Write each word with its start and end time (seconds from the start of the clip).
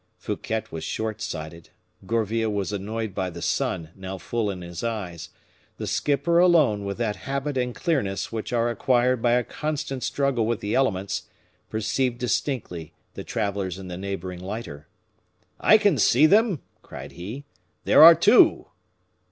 Fouquet 0.17 0.63
was 0.71 0.83
short 0.83 1.21
sighted, 1.21 1.69
Gourville 2.07 2.51
was 2.51 2.71
annoyed 2.73 3.13
by 3.13 3.29
the 3.29 3.39
sun, 3.43 3.91
now 3.95 4.17
full 4.17 4.49
in 4.49 4.61
his 4.63 4.83
eyes; 4.83 5.29
the 5.77 5.85
skipper 5.85 6.39
alone, 6.39 6.83
with 6.85 6.97
that 6.97 7.17
habit 7.27 7.55
and 7.55 7.75
clearness 7.75 8.31
which 8.31 8.51
are 8.51 8.71
acquired 8.71 9.21
by 9.21 9.33
a 9.33 9.43
constant 9.43 10.01
struggle 10.01 10.47
with 10.47 10.59
the 10.59 10.73
elements, 10.73 11.27
perceived 11.69 12.17
distinctly 12.17 12.93
the 13.13 13.23
travelers 13.23 13.77
in 13.77 13.89
the 13.89 13.95
neighboring 13.97 14.39
lighter. 14.39 14.87
"I 15.59 15.77
can 15.77 15.99
see 15.99 16.25
them!" 16.25 16.63
cried 16.81 17.11
he; 17.11 17.43
"there 17.83 18.01
are 18.03 18.15
two." 18.15 18.69